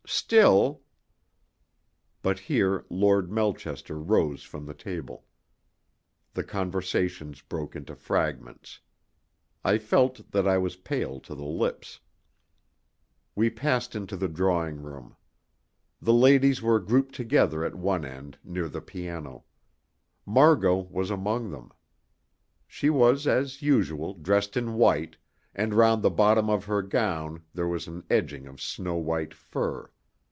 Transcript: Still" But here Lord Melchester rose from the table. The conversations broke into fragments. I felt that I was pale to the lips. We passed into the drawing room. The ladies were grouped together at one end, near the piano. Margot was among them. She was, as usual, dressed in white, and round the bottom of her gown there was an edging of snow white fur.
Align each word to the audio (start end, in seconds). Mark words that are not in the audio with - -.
Still" 0.13 0.81
But 2.21 2.37
here 2.37 2.85
Lord 2.89 3.31
Melchester 3.31 3.97
rose 3.97 4.43
from 4.43 4.65
the 4.65 4.73
table. 4.73 5.25
The 6.33 6.43
conversations 6.43 7.41
broke 7.41 7.77
into 7.77 7.95
fragments. 7.95 8.81
I 9.63 9.77
felt 9.77 10.31
that 10.31 10.45
I 10.45 10.57
was 10.57 10.75
pale 10.75 11.21
to 11.21 11.33
the 11.33 11.45
lips. 11.45 12.01
We 13.35 13.49
passed 13.49 13.95
into 13.95 14.17
the 14.17 14.27
drawing 14.27 14.81
room. 14.81 15.15
The 16.01 16.13
ladies 16.13 16.61
were 16.61 16.79
grouped 16.81 17.15
together 17.15 17.63
at 17.63 17.75
one 17.75 18.03
end, 18.03 18.37
near 18.43 18.67
the 18.67 18.81
piano. 18.81 19.45
Margot 20.25 20.75
was 20.81 21.09
among 21.09 21.51
them. 21.51 21.71
She 22.67 22.89
was, 22.89 23.27
as 23.27 23.61
usual, 23.61 24.13
dressed 24.15 24.57
in 24.57 24.73
white, 24.73 25.15
and 25.55 25.73
round 25.73 26.03
the 26.03 26.09
bottom 26.11 26.49
of 26.49 26.65
her 26.65 26.81
gown 26.81 27.41
there 27.53 27.67
was 27.67 27.87
an 27.87 28.03
edging 28.09 28.45
of 28.45 28.61
snow 28.61 28.95
white 28.95 29.33
fur. 29.33 29.89